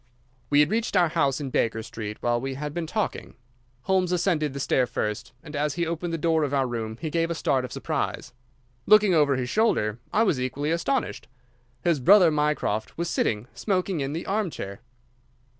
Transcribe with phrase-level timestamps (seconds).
[0.49, 3.35] We had reached our house in Baker Street while we had been talking.
[3.83, 7.11] Holmes ascended the stair first, and as he opened the door of our room he
[7.11, 8.33] gave a start of surprise.
[8.87, 11.27] Looking over his shoulder, I was equally astonished.
[11.83, 14.81] His brother Mycroft was sitting smoking in the armchair.